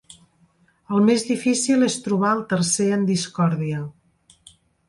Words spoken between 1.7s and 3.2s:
és trobar el tercer en